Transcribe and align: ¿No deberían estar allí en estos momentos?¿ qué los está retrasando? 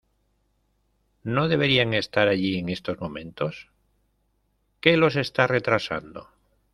¿No 1.23 1.47
deberían 1.47 1.93
estar 1.93 2.27
allí 2.27 2.57
en 2.57 2.69
estos 2.69 2.99
momentos?¿ 2.99 3.67
qué 4.81 4.97
los 4.97 5.15
está 5.15 5.45
retrasando? 5.45 6.27